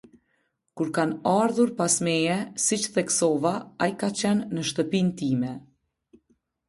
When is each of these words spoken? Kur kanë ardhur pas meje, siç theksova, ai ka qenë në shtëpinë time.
Kur 0.79 0.87
kanë 0.97 1.17
ardhur 1.31 1.73
pas 1.81 1.97
meje, 2.07 2.37
siç 2.65 2.87
theksova, 2.95 3.53
ai 3.87 3.91
ka 4.05 4.13
qenë 4.23 4.49
në 4.55 4.65
shtëpinë 4.71 5.15
time. 5.21 5.53